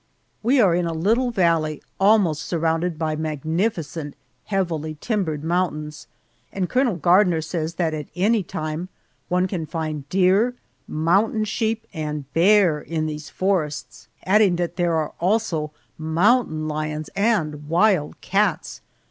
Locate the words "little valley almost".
0.95-2.41